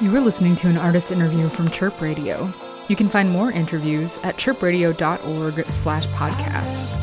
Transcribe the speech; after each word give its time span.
You 0.00 0.12
were 0.12 0.20
listening 0.20 0.54
to 0.56 0.68
an 0.68 0.78
artist 0.78 1.10
interview 1.10 1.48
from 1.48 1.68
Chirp 1.70 2.00
Radio. 2.00 2.54
You 2.86 2.94
can 2.94 3.08
find 3.08 3.28
more 3.28 3.50
interviews 3.50 4.16
at 4.22 4.36
chirpradio.org 4.36 5.68
slash 5.68 6.06
podcasts. 6.10 6.94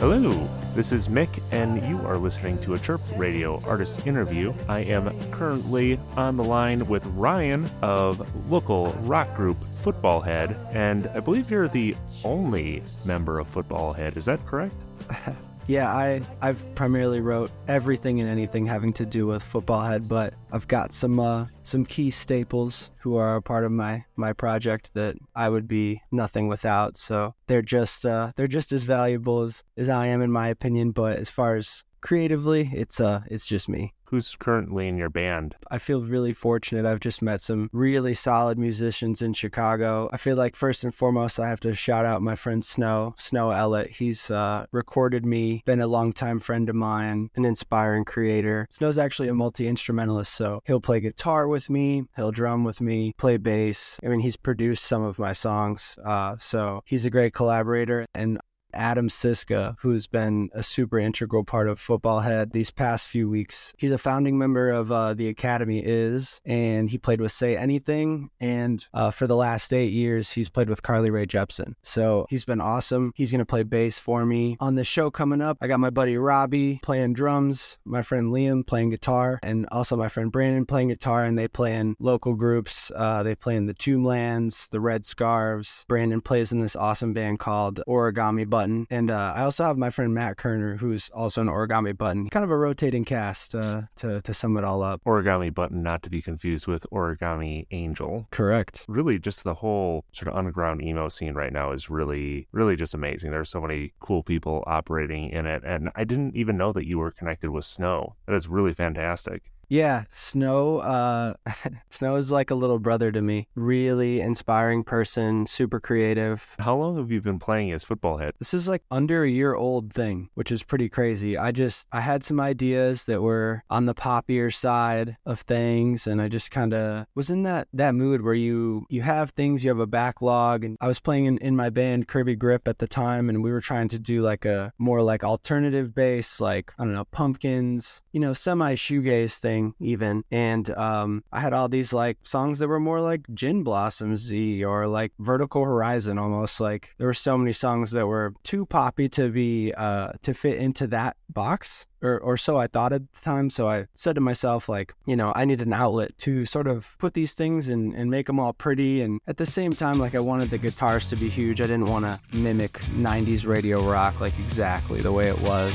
Hello, 0.00 0.48
this 0.74 0.90
is 0.90 1.06
Mick, 1.06 1.40
and 1.52 1.80
you 1.86 1.98
are 1.98 2.18
listening 2.18 2.58
to 2.62 2.74
a 2.74 2.78
Chirp 2.78 3.02
Radio 3.16 3.62
artist 3.64 4.04
interview. 4.04 4.52
I 4.68 4.80
am 4.80 5.08
currently 5.30 6.00
on 6.16 6.36
the 6.36 6.42
line 6.42 6.84
with 6.88 7.06
Ryan 7.06 7.70
of 7.82 8.50
local 8.50 8.86
rock 9.02 9.32
group 9.36 9.56
Football 9.56 10.20
Head, 10.20 10.58
and 10.72 11.06
I 11.14 11.20
believe 11.20 11.52
you're 11.52 11.68
the 11.68 11.94
only 12.24 12.82
member 13.04 13.38
of 13.38 13.48
Football 13.48 13.92
Head. 13.92 14.16
Is 14.16 14.24
that 14.24 14.44
correct? 14.44 14.74
Yeah, 15.66 15.92
I 15.92 16.20
I've 16.40 16.62
primarily 16.74 17.20
wrote 17.20 17.50
everything 17.66 18.20
and 18.20 18.28
anything 18.28 18.66
having 18.66 18.92
to 18.94 19.06
do 19.06 19.26
with 19.26 19.42
football 19.42 19.82
head, 19.82 20.08
but 20.08 20.34
I've 20.52 20.68
got 20.68 20.92
some 20.92 21.18
uh, 21.18 21.46
some 21.62 21.84
key 21.84 22.10
staples 22.10 22.90
who 23.00 23.16
are 23.16 23.36
a 23.36 23.42
part 23.42 23.64
of 23.64 23.72
my 23.72 24.04
my 24.16 24.32
project 24.32 24.92
that 24.94 25.16
I 25.34 25.48
would 25.48 25.68
be 25.68 26.02
nothing 26.10 26.48
without. 26.48 26.96
So 26.96 27.34
they're 27.46 27.62
just 27.62 28.06
uh, 28.06 28.32
they're 28.36 28.48
just 28.48 28.72
as 28.72 28.84
valuable 28.84 29.42
as, 29.42 29.64
as 29.76 29.88
I 29.88 30.06
am 30.06 30.22
in 30.22 30.30
my 30.30 30.48
opinion. 30.48 30.92
But 30.92 31.18
as 31.18 31.30
far 31.30 31.56
as 31.56 31.84
creatively, 32.00 32.70
it's 32.72 33.00
uh 33.00 33.22
it's 33.28 33.46
just 33.46 33.68
me. 33.68 33.92
Who's 34.10 34.36
currently 34.36 34.86
in 34.86 34.96
your 34.96 35.10
band? 35.10 35.56
I 35.68 35.78
feel 35.78 36.00
really 36.00 36.32
fortunate. 36.32 36.86
I've 36.86 37.00
just 37.00 37.22
met 37.22 37.40
some 37.42 37.68
really 37.72 38.14
solid 38.14 38.56
musicians 38.56 39.20
in 39.20 39.32
Chicago. 39.32 40.08
I 40.12 40.16
feel 40.16 40.36
like 40.36 40.54
first 40.54 40.84
and 40.84 40.94
foremost, 40.94 41.40
I 41.40 41.48
have 41.48 41.58
to 41.60 41.74
shout 41.74 42.04
out 42.04 42.22
my 42.22 42.36
friend 42.36 42.64
Snow, 42.64 43.16
Snow 43.18 43.48
Ellett. 43.48 43.90
He's 43.90 44.30
uh, 44.30 44.66
recorded 44.70 45.26
me, 45.26 45.62
been 45.66 45.80
a 45.80 45.88
longtime 45.88 46.38
friend 46.38 46.68
of 46.68 46.76
mine, 46.76 47.30
an 47.34 47.44
inspiring 47.44 48.04
creator. 48.04 48.68
Snow's 48.70 48.96
actually 48.96 49.26
a 49.26 49.34
multi 49.34 49.66
instrumentalist, 49.66 50.32
so 50.32 50.45
he'll 50.66 50.80
play 50.80 51.00
guitar 51.00 51.48
with 51.48 51.68
me, 51.70 52.04
he'll 52.16 52.32
drum 52.32 52.64
with 52.64 52.80
me, 52.80 53.12
play 53.16 53.36
bass. 53.36 53.98
I 54.04 54.08
mean, 54.08 54.20
he's 54.20 54.36
produced 54.36 54.84
some 54.84 55.02
of 55.02 55.18
my 55.18 55.32
songs, 55.32 55.96
uh, 56.04 56.36
so 56.38 56.82
he's 56.84 57.04
a 57.04 57.10
great 57.10 57.34
collaborator. 57.34 58.06
And 58.14 58.38
Adam 58.76 59.08
Siska, 59.08 59.76
who's 59.80 60.06
been 60.06 60.50
a 60.52 60.62
super 60.62 60.98
integral 60.98 61.44
part 61.44 61.68
of 61.68 61.80
Football 61.80 62.20
Head 62.20 62.52
these 62.52 62.70
past 62.70 63.08
few 63.08 63.28
weeks. 63.28 63.72
He's 63.78 63.90
a 63.90 63.98
founding 63.98 64.38
member 64.38 64.70
of 64.70 64.92
uh, 64.92 65.14
the 65.14 65.28
Academy 65.28 65.82
Is, 65.84 66.40
and 66.44 66.90
he 66.90 66.98
played 66.98 67.20
with 67.20 67.32
Say 67.32 67.56
Anything. 67.56 68.30
And 68.40 68.84
uh, 68.92 69.10
for 69.10 69.26
the 69.26 69.36
last 69.36 69.72
eight 69.72 69.92
years, 69.92 70.32
he's 70.32 70.48
played 70.48 70.68
with 70.68 70.82
Carly 70.82 71.10
Rae 71.10 71.26
Jepsen. 71.26 71.74
So 71.82 72.26
he's 72.28 72.44
been 72.44 72.60
awesome. 72.60 73.12
He's 73.16 73.30
going 73.30 73.38
to 73.38 73.46
play 73.46 73.62
bass 73.62 73.98
for 73.98 74.26
me. 74.26 74.56
On 74.60 74.74
the 74.74 74.84
show 74.84 75.10
coming 75.10 75.40
up, 75.40 75.56
I 75.60 75.66
got 75.66 75.80
my 75.80 75.90
buddy 75.90 76.16
Robbie 76.16 76.80
playing 76.82 77.14
drums, 77.14 77.78
my 77.84 78.02
friend 78.02 78.32
Liam 78.32 78.66
playing 78.66 78.90
guitar, 78.90 79.40
and 79.42 79.66
also 79.72 79.96
my 79.96 80.08
friend 80.08 80.30
Brandon 80.30 80.66
playing 80.66 80.88
guitar. 80.88 81.24
And 81.24 81.38
they 81.38 81.48
play 81.48 81.74
in 81.74 81.96
local 81.98 82.34
groups. 82.34 82.92
Uh, 82.94 83.22
they 83.22 83.34
play 83.34 83.56
in 83.56 83.66
the 83.66 83.74
Tomblands, 83.74 84.68
the 84.70 84.80
Red 84.80 85.06
Scarves. 85.06 85.84
Brandon 85.88 86.20
plays 86.20 86.52
in 86.52 86.60
this 86.60 86.76
awesome 86.76 87.12
band 87.12 87.38
called 87.38 87.80
Origami 87.88 88.48
Button. 88.48 88.65
And 88.90 89.10
uh, 89.10 89.34
I 89.36 89.42
also 89.42 89.64
have 89.64 89.76
my 89.78 89.90
friend 89.90 90.14
Matt 90.14 90.36
Kerner, 90.36 90.76
who's 90.76 91.10
also 91.10 91.40
an 91.40 91.48
Origami 91.48 91.96
Button. 91.96 92.28
Kind 92.30 92.44
of 92.44 92.50
a 92.50 92.56
rotating 92.56 93.04
cast 93.04 93.54
uh, 93.54 93.82
to, 93.96 94.20
to 94.22 94.34
sum 94.34 94.56
it 94.56 94.64
all 94.64 94.82
up. 94.82 95.02
Origami 95.04 95.52
Button, 95.52 95.82
not 95.82 96.02
to 96.02 96.10
be 96.10 96.22
confused 96.22 96.66
with 96.66 96.86
Origami 96.92 97.66
Angel. 97.70 98.26
Correct. 98.30 98.84
Really, 98.88 99.18
just 99.18 99.44
the 99.44 99.54
whole 99.54 100.04
sort 100.12 100.28
of 100.28 100.34
underground 100.34 100.82
emo 100.82 101.08
scene 101.08 101.34
right 101.34 101.52
now 101.52 101.72
is 101.72 101.90
really, 101.90 102.48
really 102.52 102.76
just 102.76 102.94
amazing. 102.94 103.30
There's 103.30 103.50
so 103.50 103.60
many 103.60 103.92
cool 104.00 104.22
people 104.22 104.64
operating 104.66 105.30
in 105.30 105.46
it. 105.46 105.62
And 105.64 105.90
I 105.94 106.04
didn't 106.04 106.36
even 106.36 106.56
know 106.56 106.72
that 106.72 106.86
you 106.86 106.98
were 106.98 107.10
connected 107.10 107.50
with 107.50 107.64
Snow. 107.64 108.16
That 108.26 108.34
is 108.34 108.48
really 108.48 108.72
fantastic. 108.72 109.50
Yeah, 109.68 110.04
Snow. 110.12 110.78
Uh, 110.78 111.34
Snow 111.90 112.16
is 112.16 112.30
like 112.30 112.50
a 112.50 112.54
little 112.54 112.78
brother 112.78 113.10
to 113.10 113.20
me. 113.20 113.48
Really 113.54 114.20
inspiring 114.20 114.84
person, 114.84 115.46
super 115.46 115.80
creative. 115.80 116.54
How 116.58 116.76
long 116.76 116.96
have 116.98 117.10
you 117.10 117.20
been 117.20 117.38
playing 117.38 117.72
as 117.72 117.82
Football 117.82 118.18
Head? 118.18 118.32
This 118.38 118.54
is 118.54 118.68
like 118.68 118.82
under 118.90 119.24
a 119.24 119.28
year 119.28 119.54
old 119.54 119.92
thing, 119.92 120.30
which 120.34 120.52
is 120.52 120.62
pretty 120.62 120.88
crazy. 120.88 121.36
I 121.36 121.50
just 121.50 121.88
I 121.90 122.00
had 122.00 122.22
some 122.22 122.38
ideas 122.38 123.04
that 123.04 123.22
were 123.22 123.64
on 123.68 123.86
the 123.86 123.94
poppier 123.94 124.54
side 124.54 125.16
of 125.26 125.40
things, 125.40 126.06
and 126.06 126.20
I 126.20 126.28
just 126.28 126.50
kind 126.50 126.72
of 126.72 127.06
was 127.14 127.30
in 127.30 127.42
that 127.42 127.66
that 127.72 127.94
mood 127.94 128.22
where 128.22 128.34
you 128.34 128.86
you 128.88 129.02
have 129.02 129.30
things, 129.30 129.64
you 129.64 129.70
have 129.70 129.80
a 129.80 129.86
backlog, 129.86 130.64
and 130.64 130.76
I 130.80 130.86
was 130.86 131.00
playing 131.00 131.24
in, 131.24 131.38
in 131.38 131.56
my 131.56 131.70
band 131.70 132.06
Kirby 132.06 132.36
Grip 132.36 132.68
at 132.68 132.78
the 132.78 132.88
time, 132.88 133.28
and 133.28 133.42
we 133.42 133.50
were 133.50 133.60
trying 133.60 133.88
to 133.88 133.98
do 133.98 134.22
like 134.22 134.44
a 134.44 134.72
more 134.78 135.02
like 135.02 135.24
alternative 135.24 135.94
bass, 135.94 136.40
like 136.40 136.72
I 136.78 136.84
don't 136.84 136.94
know, 136.94 137.06
pumpkins, 137.06 138.02
you 138.12 138.20
know, 138.20 138.32
semi 138.32 138.74
shoegaze 138.74 139.38
thing 139.38 139.55
even 139.80 140.24
and 140.30 140.70
um, 140.70 141.22
i 141.32 141.40
had 141.40 141.52
all 141.52 141.68
these 141.68 141.92
like 141.92 142.18
songs 142.22 142.58
that 142.58 142.68
were 142.68 142.80
more 142.80 143.00
like 143.00 143.22
Gin 143.34 143.62
Blossoms 143.62 144.32
or 144.62 144.86
like 144.86 145.12
vertical 145.18 145.64
horizon 145.64 146.18
almost 146.18 146.60
like 146.60 146.94
there 146.98 147.06
were 147.06 147.14
so 147.14 147.36
many 147.36 147.52
songs 147.52 147.90
that 147.90 148.06
were 148.06 148.34
too 148.42 148.66
poppy 148.66 149.08
to 149.08 149.28
be 149.28 149.72
uh, 149.76 150.12
to 150.22 150.34
fit 150.34 150.58
into 150.58 150.86
that 150.88 151.16
box 151.28 151.86
or, 152.02 152.18
or 152.20 152.36
so 152.36 152.56
I 152.56 152.66
thought 152.66 152.92
at 152.92 153.12
the 153.12 153.20
time. 153.20 153.50
So 153.50 153.68
I 153.68 153.86
said 153.94 154.14
to 154.14 154.20
myself, 154.20 154.68
like, 154.68 154.94
you 155.06 155.16
know, 155.16 155.32
I 155.34 155.44
need 155.44 155.60
an 155.60 155.72
outlet 155.72 156.16
to 156.18 156.44
sort 156.44 156.66
of 156.66 156.96
put 156.98 157.14
these 157.14 157.34
things 157.34 157.68
and, 157.68 157.94
and 157.94 158.10
make 158.10 158.26
them 158.26 158.38
all 158.38 158.52
pretty. 158.52 159.02
And 159.02 159.20
at 159.26 159.36
the 159.36 159.46
same 159.46 159.72
time, 159.72 159.98
like, 159.98 160.14
I 160.14 160.20
wanted 160.20 160.50
the 160.50 160.58
guitars 160.58 161.08
to 161.10 161.16
be 161.16 161.28
huge. 161.28 161.60
I 161.60 161.64
didn't 161.64 161.86
want 161.86 162.04
to 162.04 162.38
mimic 162.38 162.74
90s 162.94 163.46
radio 163.46 163.82
rock, 163.82 164.20
like, 164.20 164.38
exactly 164.38 165.00
the 165.00 165.12
way 165.12 165.28
it 165.28 165.40
was. 165.40 165.74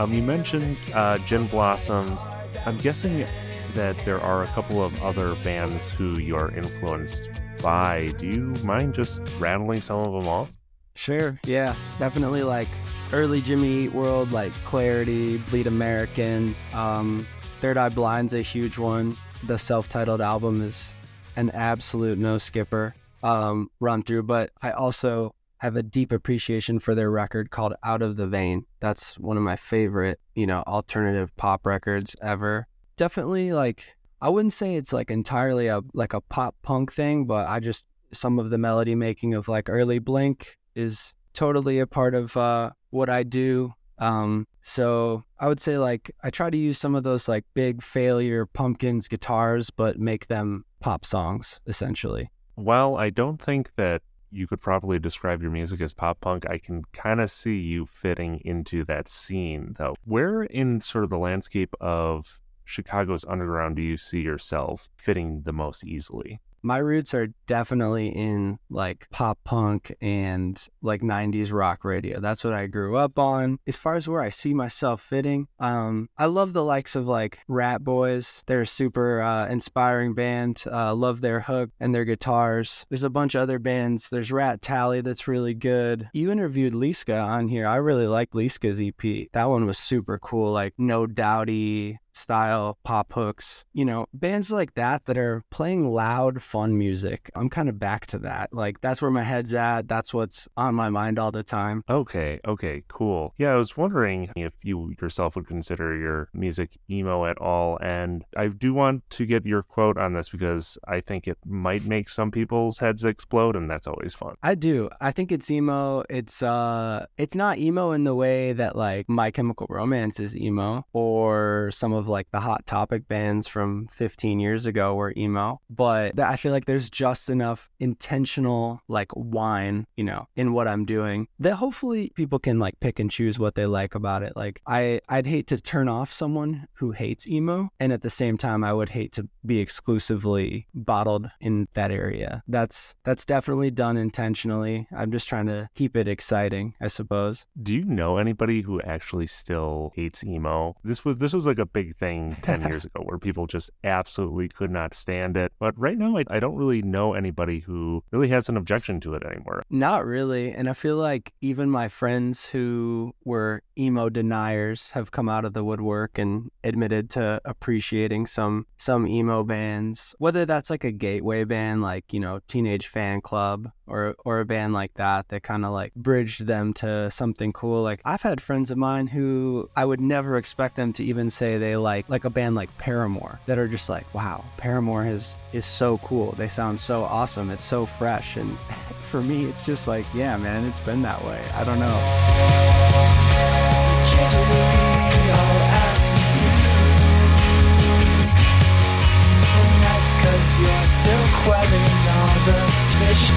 Um, 0.00 0.14
you 0.14 0.22
mentioned 0.22 0.78
uh, 0.94 1.18
Gin 1.18 1.46
Blossoms. 1.48 2.22
I'm 2.64 2.78
guessing 2.78 3.26
that 3.74 4.02
there 4.06 4.18
are 4.18 4.44
a 4.44 4.46
couple 4.46 4.82
of 4.82 4.98
other 5.02 5.34
bands 5.44 5.90
who 5.90 6.18
you're 6.18 6.50
influenced 6.56 7.28
by. 7.62 8.06
Do 8.18 8.26
you 8.26 8.54
mind 8.64 8.94
just 8.94 9.20
rattling 9.38 9.82
some 9.82 9.98
of 9.98 10.14
them 10.14 10.26
off? 10.26 10.50
Sure, 10.94 11.38
yeah, 11.44 11.74
definitely 11.98 12.42
like 12.42 12.68
early 13.12 13.42
Jimmy 13.42 13.84
Eat 13.84 13.92
World, 13.92 14.32
like 14.32 14.54
Clarity, 14.64 15.36
Bleed 15.50 15.66
American, 15.66 16.54
um, 16.72 17.26
Third 17.60 17.76
Eye 17.76 17.90
Blind's 17.90 18.32
a 18.32 18.40
huge 18.40 18.78
one. 18.78 19.14
The 19.42 19.58
self-titled 19.58 20.22
album 20.22 20.62
is 20.62 20.94
an 21.36 21.50
absolute 21.50 22.16
no 22.16 22.38
skipper 22.38 22.94
um, 23.22 23.70
run 23.80 24.02
through, 24.02 24.22
but 24.22 24.50
I 24.62 24.70
also 24.70 25.34
have 25.60 25.76
a 25.76 25.82
deep 25.82 26.10
appreciation 26.10 26.78
for 26.78 26.94
their 26.94 27.10
record 27.10 27.50
called 27.50 27.74
Out 27.84 28.00
of 28.00 28.16
the 28.16 28.26
Vein. 28.26 28.64
That's 28.80 29.18
one 29.18 29.36
of 29.36 29.42
my 29.42 29.56
favorite, 29.56 30.18
you 30.34 30.46
know, 30.46 30.62
alternative 30.66 31.36
pop 31.36 31.66
records 31.66 32.16
ever. 32.22 32.66
Definitely 32.96 33.52
like 33.52 33.94
I 34.22 34.28
wouldn't 34.28 34.52
say 34.52 34.74
it's 34.74 34.92
like 34.92 35.10
entirely 35.10 35.66
a 35.68 35.80
like 35.94 36.14
a 36.14 36.20
pop 36.20 36.56
punk 36.62 36.92
thing, 36.92 37.26
but 37.26 37.46
I 37.46 37.60
just 37.60 37.84
some 38.12 38.38
of 38.38 38.50
the 38.50 38.58
melody 38.58 38.94
making 38.94 39.34
of 39.34 39.48
like 39.48 39.68
early 39.68 39.98
Blink 39.98 40.56
is 40.74 41.14
totally 41.34 41.78
a 41.78 41.86
part 41.86 42.14
of 42.14 42.36
uh, 42.36 42.70
what 42.90 43.08
I 43.08 43.22
do. 43.22 43.72
Um, 43.98 44.46
so 44.62 45.24
I 45.38 45.48
would 45.48 45.60
say 45.60 45.76
like 45.76 46.10
I 46.22 46.30
try 46.30 46.48
to 46.48 46.56
use 46.56 46.78
some 46.78 46.94
of 46.94 47.02
those 47.02 47.28
like 47.28 47.44
big 47.52 47.82
failure 47.82 48.46
pumpkins 48.46 49.08
guitars, 49.08 49.68
but 49.68 49.98
make 49.98 50.28
them 50.28 50.64
pop 50.80 51.04
songs 51.04 51.60
essentially. 51.66 52.30
Well, 52.56 52.96
I 52.96 53.10
don't 53.10 53.40
think 53.40 53.74
that 53.76 54.02
you 54.30 54.46
could 54.46 54.60
probably 54.60 54.98
describe 54.98 55.42
your 55.42 55.50
music 55.50 55.80
as 55.80 55.92
pop 55.92 56.20
punk, 56.20 56.48
I 56.48 56.58
can 56.58 56.84
kind 56.92 57.20
of 57.20 57.30
see 57.30 57.58
you 57.58 57.86
fitting 57.86 58.40
into 58.44 58.84
that 58.84 59.08
scene, 59.08 59.74
though. 59.78 59.96
Where 60.04 60.42
in 60.42 60.80
sort 60.80 61.04
of 61.04 61.10
the 61.10 61.18
landscape 61.18 61.74
of 61.80 62.40
Chicago's 62.64 63.24
underground 63.24 63.76
do 63.76 63.82
you 63.82 63.96
see 63.96 64.20
yourself 64.20 64.88
fitting 64.96 65.42
the 65.42 65.52
most 65.52 65.84
easily? 65.84 66.40
My 66.62 66.78
roots 66.78 67.14
are 67.14 67.28
definitely 67.46 68.08
in 68.08 68.58
like 68.68 69.06
pop 69.10 69.38
punk 69.44 69.94
and 70.00 70.62
like 70.82 71.00
90s 71.00 71.52
rock 71.52 71.84
radio. 71.84 72.20
That's 72.20 72.44
what 72.44 72.52
I 72.52 72.66
grew 72.66 72.96
up 72.96 73.18
on. 73.18 73.58
As 73.66 73.76
far 73.76 73.96
as 73.96 74.08
where 74.08 74.20
I 74.20 74.28
see 74.28 74.54
myself 74.54 75.00
fitting, 75.00 75.48
um, 75.58 76.08
I 76.18 76.26
love 76.26 76.52
the 76.52 76.64
likes 76.64 76.96
of 76.96 77.08
like 77.08 77.40
Ratboys. 77.48 78.42
They're 78.46 78.62
a 78.62 78.66
super 78.66 79.20
uh, 79.20 79.48
inspiring 79.48 80.14
band. 80.14 80.62
Uh, 80.70 80.94
love 80.94 81.20
their 81.20 81.40
hook 81.40 81.70
and 81.80 81.94
their 81.94 82.04
guitars. 82.04 82.84
There's 82.88 83.02
a 83.02 83.10
bunch 83.10 83.34
of 83.34 83.42
other 83.42 83.58
bands. 83.58 84.08
There's 84.08 84.32
Rat 84.32 84.62
Tally 84.62 85.00
that's 85.00 85.28
really 85.28 85.54
good. 85.54 86.08
You 86.12 86.30
interviewed 86.30 86.74
Liska 86.74 87.22
on 87.22 87.48
here. 87.48 87.66
I 87.66 87.76
really 87.76 88.06
like 88.06 88.30
Liska's 88.32 88.80
EP. 88.80 89.28
That 89.32 89.48
one 89.48 89.66
was 89.66 89.78
super 89.78 90.18
cool. 90.18 90.52
Like 90.52 90.74
No 90.78 91.06
Doubty, 91.06 91.98
style 92.12 92.78
pop 92.84 93.12
hooks, 93.12 93.64
you 93.72 93.84
know, 93.84 94.06
bands 94.12 94.50
like 94.50 94.74
that 94.74 95.04
that 95.06 95.18
are 95.18 95.44
playing 95.50 95.90
loud, 95.90 96.42
fun 96.42 96.76
music. 96.76 97.30
I'm 97.34 97.48
kind 97.48 97.68
of 97.68 97.78
back 97.78 98.06
to 98.06 98.18
that. 98.20 98.52
Like 98.52 98.80
that's 98.80 99.02
where 99.02 99.10
my 99.10 99.22
head's 99.22 99.54
at. 99.54 99.88
That's 99.88 100.12
what's 100.14 100.48
on 100.56 100.74
my 100.74 100.88
mind 100.88 101.18
all 101.18 101.30
the 101.30 101.42
time. 101.42 101.84
Okay, 101.88 102.40
okay, 102.46 102.82
cool. 102.88 103.34
Yeah, 103.38 103.52
I 103.52 103.56
was 103.56 103.76
wondering 103.76 104.30
if 104.36 104.52
you 104.62 104.94
yourself 105.00 105.36
would 105.36 105.46
consider 105.46 105.96
your 105.96 106.28
music 106.34 106.78
emo 106.90 107.26
at 107.26 107.38
all. 107.38 107.78
And 107.80 108.24
I 108.36 108.48
do 108.48 108.74
want 108.74 109.08
to 109.10 109.26
get 109.26 109.46
your 109.46 109.62
quote 109.62 109.98
on 109.98 110.14
this 110.14 110.28
because 110.28 110.78
I 110.86 111.00
think 111.00 111.26
it 111.26 111.38
might 111.44 111.84
make 111.86 112.08
some 112.08 112.30
people's 112.30 112.78
heads 112.78 113.04
explode, 113.04 113.56
and 113.56 113.68
that's 113.68 113.86
always 113.86 114.14
fun. 114.14 114.36
I 114.42 114.54
do. 114.54 114.88
I 115.00 115.12
think 115.12 115.32
it's 115.32 115.50
emo. 115.50 116.04
It's 116.08 116.42
uh 116.42 117.06
it's 117.16 117.34
not 117.34 117.58
emo 117.58 117.92
in 117.92 118.04
the 118.04 118.14
way 118.14 118.52
that 118.52 118.76
like 118.76 119.08
My 119.08 119.30
Chemical 119.30 119.66
Romance 119.68 120.20
is 120.20 120.36
emo 120.36 120.86
or 120.92 121.70
some 121.72 121.92
of 121.92 121.99
like 122.08 122.30
the 122.30 122.40
hot 122.40 122.66
topic 122.66 123.08
bands 123.08 123.48
from 123.48 123.88
15 123.92 124.40
years 124.40 124.66
ago 124.66 124.94
were 124.94 125.12
emo, 125.16 125.60
but 125.68 126.18
I 126.18 126.36
feel 126.36 126.52
like 126.52 126.66
there's 126.66 126.90
just 126.90 127.28
enough 127.28 127.68
intentional 127.78 128.80
like 128.88 129.12
whine, 129.12 129.86
you 129.96 130.04
know, 130.04 130.28
in 130.36 130.52
what 130.52 130.68
I'm 130.68 130.84
doing 130.84 131.28
that 131.38 131.56
hopefully 131.56 132.12
people 132.14 132.38
can 132.38 132.58
like 132.58 132.78
pick 132.80 132.98
and 132.98 133.10
choose 133.10 133.38
what 133.38 133.54
they 133.54 133.66
like 133.66 133.94
about 133.94 134.22
it. 134.22 134.34
Like 134.36 134.60
I 134.66 135.00
I'd 135.08 135.26
hate 135.26 135.46
to 135.48 135.60
turn 135.60 135.88
off 135.88 136.12
someone 136.12 136.66
who 136.74 136.92
hates 136.92 137.26
emo 137.26 137.70
and 137.78 137.92
at 137.92 138.02
the 138.02 138.10
same 138.10 138.36
time 138.36 138.62
I 138.64 138.72
would 138.72 138.90
hate 138.90 139.12
to 139.12 139.28
be 139.44 139.58
exclusively 139.60 140.66
bottled 140.74 141.30
in 141.40 141.68
that 141.74 141.90
area. 141.90 142.42
That's 142.46 142.94
that's 143.04 143.24
definitely 143.24 143.70
done 143.70 143.96
intentionally. 143.96 144.86
I'm 144.94 145.12
just 145.12 145.28
trying 145.28 145.46
to 145.46 145.68
keep 145.74 145.96
it 145.96 146.08
exciting, 146.08 146.74
I 146.80 146.88
suppose. 146.88 147.46
Do 147.60 147.72
you 147.72 147.84
know 147.84 148.16
anybody 148.16 148.62
who 148.62 148.80
actually 148.82 149.26
still 149.26 149.92
hates 149.94 150.22
emo? 150.24 150.76
This 150.84 151.04
was 151.04 151.16
this 151.16 151.32
was 151.32 151.46
like 151.46 151.58
a 151.58 151.66
big 151.66 151.89
thing 151.92 152.36
10 152.42 152.62
years 152.62 152.84
ago 152.84 153.02
where 153.02 153.18
people 153.18 153.46
just 153.46 153.70
absolutely 153.84 154.48
could 154.48 154.70
not 154.70 154.94
stand 154.94 155.36
it. 155.36 155.52
But 155.58 155.78
right 155.78 155.96
now 155.96 156.16
I, 156.16 156.24
I 156.28 156.40
don't 156.40 156.56
really 156.56 156.82
know 156.82 157.14
anybody 157.14 157.60
who 157.60 158.02
really 158.10 158.28
has 158.28 158.48
an 158.48 158.56
objection 158.56 159.00
to 159.00 159.14
it 159.14 159.24
anymore. 159.24 159.64
Not 159.70 160.04
really. 160.04 160.52
And 160.52 160.68
I 160.68 160.72
feel 160.72 160.96
like 160.96 161.32
even 161.40 161.70
my 161.70 161.88
friends 161.88 162.46
who 162.46 163.14
were 163.24 163.62
emo 163.80 164.10
deniers 164.10 164.90
have 164.90 165.10
come 165.10 165.28
out 165.28 165.44
of 165.44 165.54
the 165.54 165.64
woodwork 165.64 166.18
and 166.18 166.50
admitted 166.62 167.08
to 167.10 167.40
appreciating 167.44 168.26
some 168.26 168.66
some 168.76 169.06
emo 169.06 169.42
bands. 169.42 170.14
Whether 170.18 170.44
that's 170.44 170.68
like 170.68 170.84
a 170.84 170.92
gateway 170.92 171.44
band 171.44 171.80
like, 171.80 172.12
you 172.12 172.20
know, 172.20 172.40
Teenage 172.46 172.92
Fanclub 172.92 173.72
or 173.86 174.14
or 174.24 174.40
a 174.40 174.44
band 174.44 174.74
like 174.74 174.94
that 174.94 175.28
that 175.28 175.42
kind 175.42 175.64
of 175.64 175.72
like 175.72 175.94
bridged 175.94 176.46
them 176.46 176.74
to 176.74 177.10
something 177.10 177.52
cool. 177.52 177.82
Like 177.82 178.00
I've 178.04 178.22
had 178.22 178.42
friends 178.42 178.70
of 178.70 178.76
mine 178.78 179.06
who 179.06 179.70
I 179.74 179.84
would 179.84 180.00
never 180.00 180.36
expect 180.36 180.76
them 180.76 180.92
to 180.94 181.04
even 181.04 181.30
say 181.30 181.56
they 181.56 181.76
like 181.76 182.08
like 182.08 182.24
a 182.24 182.30
band 182.30 182.54
like 182.54 182.76
Paramore 182.78 183.40
that 183.46 183.58
are 183.58 183.68
just 183.68 183.88
like, 183.88 184.12
wow, 184.14 184.44
Paramore 184.58 185.06
is 185.06 185.34
is 185.52 185.64
so 185.64 185.96
cool. 185.98 186.32
They 186.32 186.48
sound 186.48 186.80
so 186.80 187.02
awesome. 187.02 187.50
It's 187.50 187.64
so 187.64 187.86
fresh 187.86 188.36
and 188.36 188.58
for 189.10 189.22
me 189.22 189.46
it's 189.46 189.64
just 189.64 189.88
like, 189.88 190.06
yeah, 190.14 190.36
man, 190.36 190.64
it's 190.66 190.80
been 190.80 191.02
that 191.02 191.24
way. 191.24 191.42
I 191.54 191.64
don't 191.64 191.80
know. 191.80 193.19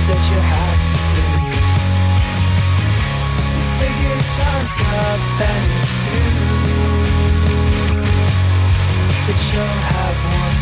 That 0.07 0.23
you 0.29 0.39
have 0.55 0.81
to 0.91 0.97
do. 1.15 1.23
You 3.53 3.63
figure 3.79 4.19
time's 4.35 4.77
up 4.99 5.23
and 5.51 5.63
it's 5.79 5.93
soon. 6.03 6.53
But 9.25 9.39
you'll 9.53 9.79
have 9.93 10.17
one 10.41 10.52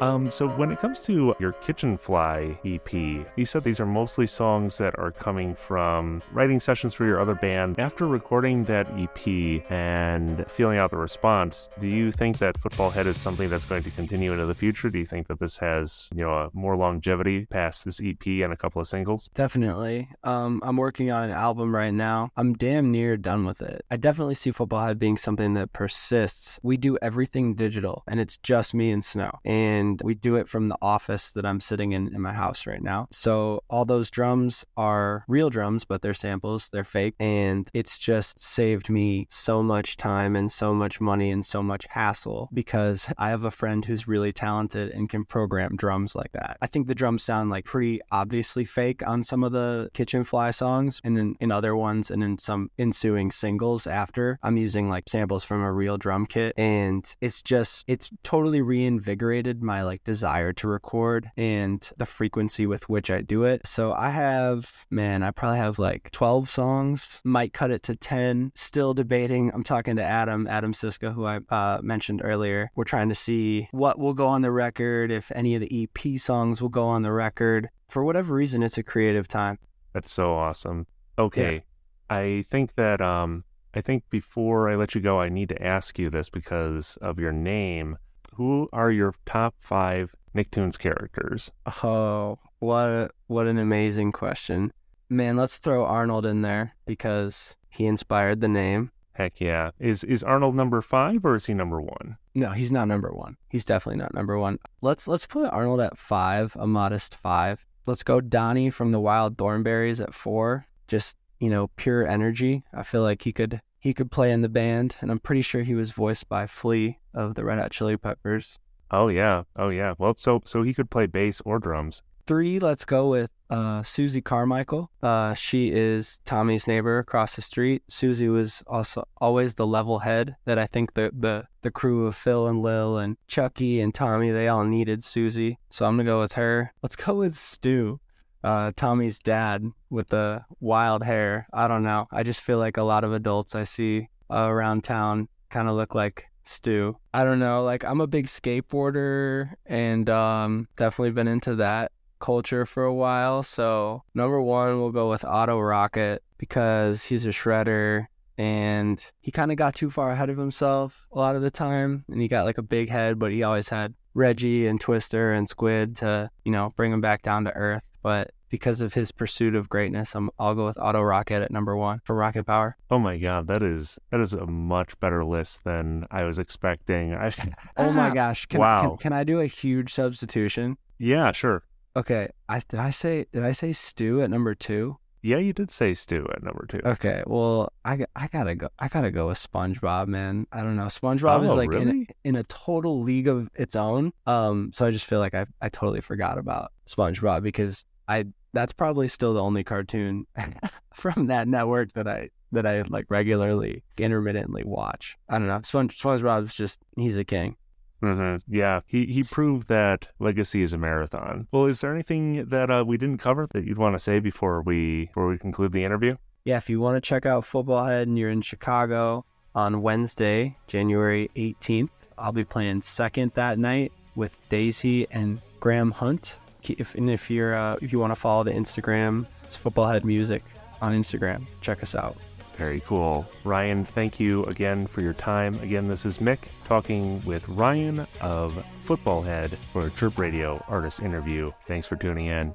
Um, 0.00 0.30
so 0.30 0.46
when 0.46 0.70
it 0.70 0.78
comes 0.78 1.00
to 1.02 1.34
your 1.38 1.52
Kitchen 1.52 1.96
Fly 1.96 2.58
EP, 2.66 2.92
you 2.92 3.46
said 3.46 3.64
these 3.64 3.80
are 3.80 3.86
mostly 3.86 4.26
songs 4.26 4.76
that 4.76 4.98
are 4.98 5.10
coming 5.10 5.54
from 5.54 6.22
writing 6.32 6.60
sessions 6.60 6.92
for 6.92 7.06
your 7.06 7.18
other 7.18 7.34
band. 7.34 7.80
After 7.80 8.06
recording 8.06 8.64
that 8.64 8.86
EP 8.98 9.64
and 9.70 10.44
feeling 10.50 10.76
out 10.76 10.90
the 10.90 10.98
response, 10.98 11.70
do 11.78 11.88
you 11.88 12.12
think 12.12 12.38
that 12.38 12.60
Football 12.60 12.90
Head 12.90 13.06
is 13.06 13.16
something 13.16 13.48
that's 13.48 13.64
going 13.64 13.84
to 13.84 13.90
continue 13.90 14.32
into 14.32 14.44
the 14.44 14.54
future? 14.54 14.90
Do 14.90 14.98
you 14.98 15.06
think 15.06 15.28
that 15.28 15.40
this 15.40 15.56
has, 15.58 16.08
you 16.14 16.24
know, 16.24 16.50
more 16.52 16.76
longevity 16.76 17.46
past 17.46 17.86
this 17.86 17.98
EP 18.04 18.26
and 18.26 18.52
a 18.52 18.56
couple 18.56 18.82
of 18.82 18.88
singles? 18.88 19.30
Definitely. 19.34 20.10
Um, 20.24 20.60
I'm 20.62 20.76
working 20.76 21.10
on 21.10 21.24
an 21.24 21.30
album 21.30 21.74
right 21.74 21.94
now. 21.94 22.30
I'm 22.36 22.52
damn 22.52 22.90
near 22.90 23.16
done 23.16 23.46
with 23.46 23.62
it. 23.62 23.84
I 23.90 23.96
definitely 23.96 24.34
see 24.34 24.50
Football 24.50 24.86
Head 24.86 24.98
being 24.98 25.16
something 25.16 25.54
that 25.54 25.72
persists. 25.72 26.60
We 26.62 26.76
do 26.76 26.98
everything 27.00 27.54
digital, 27.54 28.02
and 28.06 28.20
it's 28.20 28.36
just 28.36 28.74
me 28.74 28.90
and 28.90 29.02
Snow. 29.02 29.38
And 29.44 29.85
we 30.02 30.14
do 30.14 30.36
it 30.36 30.48
from 30.48 30.68
the 30.68 30.78
office 30.80 31.30
that 31.32 31.46
I'm 31.46 31.60
sitting 31.60 31.92
in 31.92 32.14
in 32.14 32.20
my 32.20 32.32
house 32.32 32.66
right 32.66 32.82
now. 32.82 33.08
So 33.10 33.62
all 33.68 33.84
those 33.84 34.10
drums 34.10 34.64
are 34.76 35.24
real 35.28 35.50
drums, 35.50 35.84
but 35.84 36.02
they're 36.02 36.14
samples, 36.14 36.68
they're 36.70 36.84
fake. 36.84 37.14
And 37.20 37.70
it's 37.72 37.98
just 37.98 38.40
saved 38.40 38.88
me 38.90 39.26
so 39.30 39.62
much 39.62 39.96
time 39.96 40.36
and 40.36 40.50
so 40.50 40.74
much 40.74 41.00
money 41.00 41.30
and 41.30 41.44
so 41.44 41.62
much 41.62 41.86
hassle 41.90 42.48
because 42.52 43.08
I 43.18 43.30
have 43.30 43.44
a 43.44 43.50
friend 43.50 43.84
who's 43.84 44.08
really 44.08 44.32
talented 44.32 44.90
and 44.90 45.08
can 45.08 45.24
program 45.24 45.76
drums 45.76 46.14
like 46.14 46.32
that. 46.32 46.58
I 46.60 46.66
think 46.66 46.86
the 46.86 46.94
drums 46.94 47.22
sound 47.22 47.50
like 47.50 47.64
pretty 47.64 48.00
obviously 48.10 48.64
fake 48.64 49.06
on 49.06 49.24
some 49.24 49.44
of 49.44 49.52
the 49.52 49.90
Kitchen 49.94 50.24
Fly 50.24 50.50
songs, 50.50 51.00
and 51.04 51.16
then 51.16 51.36
in 51.40 51.50
other 51.50 51.76
ones, 51.76 52.10
and 52.10 52.22
in 52.22 52.38
some 52.38 52.70
ensuing 52.78 53.30
singles 53.30 53.86
after, 53.86 54.38
I'm 54.42 54.56
using 54.56 54.88
like 54.88 55.08
samples 55.08 55.44
from 55.44 55.62
a 55.62 55.72
real 55.72 55.98
drum 55.98 56.26
kit. 56.26 56.54
And 56.56 57.04
it's 57.20 57.42
just, 57.42 57.84
it's 57.86 58.10
totally 58.22 58.62
reinvigorated 58.62 59.62
my 59.62 59.75
like 59.82 60.04
desire 60.04 60.52
to 60.54 60.68
record 60.68 61.30
and 61.36 61.88
the 61.96 62.06
frequency 62.06 62.66
with 62.66 62.88
which 62.88 63.10
I 63.10 63.22
do 63.22 63.44
it. 63.44 63.66
So 63.66 63.92
I 63.92 64.10
have, 64.10 64.86
man, 64.90 65.22
I 65.22 65.30
probably 65.30 65.58
have 65.58 65.78
like 65.78 66.10
12 66.12 66.48
songs, 66.50 67.20
might 67.24 67.52
cut 67.52 67.70
it 67.70 67.82
to 67.84 67.96
10, 67.96 68.52
still 68.54 68.94
debating. 68.94 69.50
I'm 69.52 69.64
talking 69.64 69.96
to 69.96 70.02
Adam, 70.02 70.46
Adam 70.46 70.72
Siska, 70.72 71.12
who 71.12 71.24
I 71.24 71.40
uh, 71.50 71.80
mentioned 71.82 72.22
earlier. 72.24 72.70
We're 72.74 72.84
trying 72.84 73.08
to 73.08 73.14
see 73.14 73.68
what 73.72 73.98
will 73.98 74.14
go 74.14 74.28
on 74.28 74.42
the 74.42 74.50
record, 74.50 75.10
if 75.10 75.30
any 75.34 75.54
of 75.54 75.60
the 75.60 75.88
EP 75.88 76.18
songs 76.20 76.60
will 76.60 76.68
go 76.68 76.86
on 76.86 77.02
the 77.02 77.12
record. 77.12 77.68
For 77.88 78.04
whatever 78.04 78.34
reason, 78.34 78.62
it's 78.62 78.78
a 78.78 78.82
creative 78.82 79.28
time. 79.28 79.58
That's 79.92 80.12
so 80.12 80.34
awesome. 80.34 80.86
Okay. 81.18 81.64
I 82.10 82.44
think 82.50 82.74
that 82.74 83.00
um 83.00 83.44
I 83.74 83.80
think 83.80 84.08
before 84.10 84.68
I 84.68 84.74
let 84.76 84.94
you 84.94 85.00
go 85.00 85.20
I 85.20 85.28
need 85.28 85.48
to 85.50 85.62
ask 85.62 85.98
you 85.98 86.10
this 86.10 86.28
because 86.28 86.96
of 86.98 87.18
your 87.18 87.32
name. 87.32 87.98
Who 88.36 88.68
are 88.70 88.90
your 88.90 89.14
top 89.24 89.54
5 89.60 90.14
Nicktoons 90.34 90.78
characters? 90.78 91.50
Oh, 91.82 92.38
what 92.58 92.88
a, 92.88 93.10
what 93.28 93.46
an 93.46 93.58
amazing 93.58 94.12
question. 94.12 94.74
Man, 95.08 95.36
let's 95.36 95.56
throw 95.56 95.86
Arnold 95.86 96.26
in 96.26 96.42
there 96.42 96.74
because 96.84 97.56
he 97.70 97.86
inspired 97.86 98.42
the 98.42 98.48
name. 98.48 98.90
Heck 99.12 99.40
yeah. 99.40 99.70
Is 99.78 100.04
is 100.04 100.22
Arnold 100.22 100.54
number 100.54 100.82
5 100.82 101.24
or 101.24 101.36
is 101.36 101.46
he 101.46 101.54
number 101.54 101.80
1? 101.80 102.18
No, 102.34 102.50
he's 102.50 102.70
not 102.70 102.88
number 102.88 103.10
1. 103.10 103.38
He's 103.48 103.64
definitely 103.64 104.00
not 104.00 104.12
number 104.12 104.38
1. 104.38 104.58
Let's 104.82 105.08
let's 105.08 105.24
put 105.24 105.50
Arnold 105.50 105.80
at 105.80 105.96
5, 105.96 106.56
a 106.60 106.66
modest 106.66 107.14
5. 107.14 107.64
Let's 107.86 108.02
go 108.02 108.20
Donnie 108.20 108.68
from 108.68 108.92
the 108.92 109.00
Wild 109.00 109.38
Thornberries 109.38 109.98
at 109.98 110.12
4. 110.12 110.66
Just, 110.88 111.16
you 111.40 111.48
know, 111.48 111.68
pure 111.76 112.06
energy. 112.06 112.64
I 112.74 112.82
feel 112.82 113.00
like 113.00 113.22
he 113.22 113.32
could 113.32 113.62
he 113.86 113.94
could 113.94 114.10
play 114.10 114.32
in 114.32 114.40
the 114.40 114.48
band 114.48 114.96
and 115.00 115.12
I'm 115.12 115.20
pretty 115.20 115.42
sure 115.42 115.62
he 115.62 115.76
was 115.76 115.92
voiced 115.92 116.28
by 116.28 116.48
Flea 116.48 116.98
of 117.14 117.36
the 117.36 117.44
Red 117.44 117.60
Hot 117.60 117.70
Chili 117.70 117.96
Peppers. 117.96 118.58
Oh 118.90 119.06
yeah. 119.06 119.44
Oh 119.54 119.68
yeah. 119.68 119.94
Well, 119.96 120.16
so 120.18 120.42
so 120.44 120.64
he 120.64 120.74
could 120.74 120.90
play 120.90 121.06
bass 121.06 121.40
or 121.44 121.60
drums. 121.60 122.02
three, 122.26 122.58
let's 122.58 122.84
go 122.84 123.08
with 123.08 123.30
uh, 123.48 123.82
Susie 123.82 124.20
Carmichael. 124.20 124.90
Uh, 125.02 125.34
she 125.34 125.70
is 125.70 126.18
Tommy's 126.24 126.66
neighbor 126.66 126.98
across 126.98 127.36
the 127.36 127.42
street. 127.42 127.82
Susie 127.88 128.28
was 128.28 128.62
also 128.66 129.06
always 129.18 129.54
the 129.54 129.66
level 129.66 130.00
head 130.00 130.36
that 130.44 130.58
I 130.58 130.66
think 130.66 130.94
the, 130.94 131.12
the, 131.16 131.44
the 131.62 131.70
crew 131.70 132.06
of 132.06 132.16
Phil 132.16 132.46
and 132.46 132.60
Lil 132.62 132.98
and 132.98 133.16
Chucky 133.28 133.80
and 133.80 133.94
Tommy, 133.94 134.30
they 134.30 134.48
all 134.48 134.64
needed 134.64 135.04
Susie. 135.04 135.58
So 135.70 135.86
I'm 135.86 135.96
going 135.96 136.06
to 136.06 136.12
go 136.12 136.20
with 136.20 136.32
her. 136.32 136.72
Let's 136.82 136.96
go 136.96 137.14
with 137.14 137.36
Stu. 137.36 138.00
Uh, 138.44 138.72
Tommy's 138.76 139.18
dad 139.18 139.64
with 139.90 140.08
the 140.08 140.44
wild 140.60 141.02
hair. 141.02 141.48
I 141.52 141.68
don't 141.68 141.82
know. 141.82 142.06
I 142.12 142.22
just 142.22 142.40
feel 142.40 142.58
like 142.58 142.76
a 142.76 142.82
lot 142.82 143.04
of 143.04 143.12
adults 143.12 143.54
I 143.54 143.64
see 143.64 144.08
uh, 144.30 144.46
around 144.48 144.84
town 144.84 145.28
kind 145.50 145.68
of 145.68 145.76
look 145.76 145.94
like 145.94 146.26
Stu. 146.44 146.96
I 147.12 147.24
don't 147.24 147.38
know. 147.38 147.64
Like 147.64 147.84
I'm 147.84 148.00
a 148.00 148.06
big 148.06 148.26
skateboarder 148.26 149.54
and 149.66 150.08
um, 150.08 150.68
definitely 150.76 151.10
been 151.10 151.28
into 151.28 151.56
that 151.56 151.92
culture 152.20 152.64
for 152.64 152.84
a 152.84 152.94
while. 152.94 153.42
So 153.42 154.02
number 154.14 154.40
one, 154.40 154.80
we'll 154.80 154.92
go 154.92 155.10
with 155.10 155.24
Otto 155.24 155.58
Rocket 155.58 156.22
because 156.38 157.04
he's 157.04 157.26
a 157.26 157.30
shredder 157.30 158.06
and 158.38 159.04
he 159.20 159.30
kind 159.30 159.50
of 159.50 159.56
got 159.56 159.74
too 159.74 159.90
far 159.90 160.10
ahead 160.10 160.30
of 160.30 160.36
himself 160.36 161.06
a 161.12 161.18
lot 161.18 161.36
of 161.36 161.42
the 161.42 161.50
time, 161.50 162.04
and 162.10 162.20
he 162.20 162.28
got 162.28 162.44
like 162.44 162.58
a 162.58 162.62
big 162.62 162.90
head, 162.90 163.18
but 163.18 163.32
he 163.32 163.42
always 163.42 163.68
had 163.68 163.94
Reggie 164.14 164.66
and 164.66 164.80
Twister 164.80 165.32
and 165.32 165.48
Squid 165.48 165.96
to 165.96 166.30
you 166.44 166.52
know 166.52 166.72
bring 166.76 166.92
him 166.92 167.00
back 167.00 167.22
down 167.22 167.44
to 167.44 167.52
earth. 167.52 167.85
But 168.06 168.30
because 168.50 168.80
of 168.82 168.94
his 168.94 169.10
pursuit 169.10 169.56
of 169.56 169.68
greatness, 169.68 170.14
I'm, 170.14 170.30
I'll 170.38 170.54
go 170.54 170.64
with 170.64 170.78
Otto 170.78 171.02
Rocket 171.02 171.42
at 171.42 171.50
number 171.50 171.76
one 171.76 172.00
for 172.04 172.14
Rocket 172.14 172.44
Power. 172.44 172.76
Oh 172.88 173.00
my 173.00 173.16
god, 173.18 173.48
that 173.48 173.64
is 173.64 173.98
that 174.12 174.20
is 174.20 174.32
a 174.32 174.46
much 174.46 174.96
better 175.00 175.24
list 175.24 175.64
than 175.64 176.06
I 176.12 176.22
was 176.22 176.38
expecting. 176.38 177.14
I, 177.14 177.32
Oh 177.76 177.90
my 177.90 178.10
gosh! 178.14 178.46
Can, 178.46 178.60
Wow. 178.60 178.90
can, 178.90 178.96
can 178.98 179.12
I 179.12 179.24
do 179.24 179.40
a 179.40 179.46
huge 179.46 179.92
substitution? 179.92 180.76
yeah, 180.98 181.32
sure. 181.32 181.64
Okay, 181.96 182.28
I 182.48 182.60
did 182.68 182.78
I 182.78 182.90
say 182.90 183.26
did 183.32 183.42
I 183.42 183.50
say 183.50 183.72
Stu 183.72 184.22
at 184.22 184.30
number 184.30 184.54
two? 184.54 184.98
Yeah, 185.22 185.38
you 185.38 185.52
did 185.52 185.72
say 185.72 185.94
Stu 185.94 186.28
at 186.32 186.44
number 186.44 186.64
two. 186.68 186.80
Okay, 186.86 187.24
well 187.26 187.72
I, 187.84 188.06
I 188.14 188.28
gotta 188.28 188.54
go 188.54 188.68
I 188.78 188.86
gotta 188.86 189.10
go 189.10 189.26
with 189.26 189.38
SpongeBob, 189.38 190.06
man. 190.06 190.46
I 190.52 190.62
don't 190.62 190.76
know. 190.76 190.84
SpongeBob 190.84 191.42
is 191.42 191.50
Oh, 191.50 191.56
like 191.56 191.72
in, 191.72 191.88
really? 191.88 192.08
a, 192.24 192.28
in 192.28 192.36
a 192.36 192.44
total 192.44 193.02
league 193.02 193.26
of 193.26 193.50
its 193.56 193.74
own. 193.74 194.12
Um, 194.26 194.70
so 194.72 194.86
I 194.86 194.92
just 194.92 195.06
feel 195.06 195.18
like 195.18 195.34
I 195.34 195.46
I 195.60 195.70
totally 195.70 196.00
forgot 196.00 196.38
about 196.38 196.70
SpongeBob 196.86 197.42
because 197.42 197.84
I 198.08 198.26
that's 198.52 198.72
probably 198.72 199.08
still 199.08 199.34
the 199.34 199.42
only 199.42 199.64
cartoon 199.64 200.26
from 200.94 201.26
that 201.26 201.48
network 201.48 201.92
that 201.92 202.08
I 202.08 202.30
that 202.52 202.66
I 202.66 202.82
like 202.82 203.06
regularly 203.08 203.82
intermittently 203.98 204.64
watch. 204.64 205.16
I 205.28 205.38
don't 205.38 205.48
know. 205.48 205.60
Sponge 205.62 205.98
SpongeBob's 205.98 206.54
just 206.54 206.80
he's 206.96 207.16
a 207.16 207.24
king. 207.24 207.56
hmm 208.00 208.36
Yeah, 208.48 208.80
he 208.86 209.06
he 209.06 209.22
proved 209.22 209.68
that 209.68 210.08
legacy 210.18 210.62
is 210.62 210.72
a 210.72 210.78
marathon. 210.78 211.48
Well, 211.52 211.66
is 211.66 211.80
there 211.80 211.92
anything 211.92 212.46
that 212.46 212.70
uh, 212.70 212.84
we 212.86 212.96
didn't 212.96 213.18
cover 213.18 213.48
that 213.52 213.64
you'd 213.64 213.78
want 213.78 213.94
to 213.94 213.98
say 213.98 214.20
before 214.20 214.62
we 214.62 215.06
before 215.06 215.28
we 215.28 215.38
conclude 215.38 215.72
the 215.72 215.84
interview? 215.84 216.16
Yeah, 216.44 216.58
if 216.58 216.70
you 216.70 216.80
want 216.80 216.96
to 216.96 217.00
check 217.06 217.26
out 217.26 217.44
Football 217.44 217.84
Head 217.84 218.06
and 218.06 218.16
you're 218.16 218.30
in 218.30 218.40
Chicago 218.40 219.24
on 219.54 219.82
Wednesday, 219.82 220.56
January 220.68 221.28
18th, 221.34 221.88
I'll 222.16 222.30
be 222.30 222.44
playing 222.44 222.82
second 222.82 223.32
that 223.34 223.58
night 223.58 223.92
with 224.14 224.38
Daisy 224.48 225.08
and 225.10 225.40
Graham 225.58 225.90
Hunt. 225.90 226.38
If, 226.70 226.94
and 226.94 227.10
if 227.10 227.30
you're 227.30 227.54
uh, 227.54 227.76
if 227.80 227.92
you 227.92 227.98
want 227.98 228.12
to 228.12 228.16
follow 228.16 228.44
the 228.44 228.52
Instagram, 228.52 229.26
it's 229.44 229.56
Football 229.56 229.86
Head 229.86 230.04
Music 230.04 230.42
on 230.80 230.92
Instagram. 230.92 231.46
Check 231.60 231.82
us 231.82 231.94
out. 231.94 232.16
Very 232.56 232.80
cool. 232.80 233.26
Ryan, 233.44 233.84
thank 233.84 234.18
you 234.18 234.44
again 234.44 234.86
for 234.86 235.02
your 235.02 235.12
time. 235.12 235.58
Again, 235.60 235.88
this 235.88 236.06
is 236.06 236.18
Mick 236.18 236.38
talking 236.64 237.22
with 237.24 237.46
Ryan 237.48 238.06
of 238.22 238.64
Football 238.80 239.22
Head 239.22 239.58
for 239.72 239.86
a 239.86 239.90
Chirp 239.90 240.18
Radio 240.18 240.64
artist 240.66 241.00
interview. 241.00 241.52
Thanks 241.66 241.86
for 241.86 241.96
tuning 241.96 242.26
in. 242.26 242.54